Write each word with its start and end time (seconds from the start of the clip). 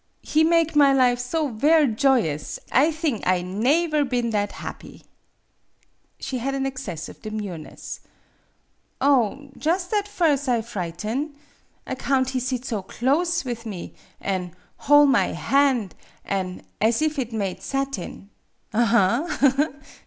"He 0.33 0.43
make 0.43 0.75
my 0.75 0.91
life 0.93 1.19
so 1.19 1.49
ver' 1.49 1.85
joyous, 1.85 2.57
I 2.71 2.89
thing 2.91 3.21
I 3.23 3.43
naever 3.43 4.03
been 4.03 4.31
that 4.31 4.53
happy." 4.53 5.03
She 6.19 6.39
had 6.39 6.55
an 6.55 6.65
access 6.65 7.07
of 7.07 7.21
demureness. 7.21 7.99
"Oh, 8.99 9.51
jus' 9.59 9.93
at 9.93 10.07
firs' 10.07 10.47
I 10.47 10.63
frighten'; 10.63 11.35
account 11.85 12.29
he 12.31 12.39
sit 12.39 12.65
so 12.65 12.81
close 12.81 13.45
with 13.45 13.67
me 13.67 13.93
an' 14.19 14.55
hoi' 14.77 15.05
my 15.05 15.33
han' 15.33 15.91
an' 16.25 16.63
as' 16.81 17.03
if 17.03 17.19
it 17.19 17.31
made 17.31 17.61
satin. 17.61 18.31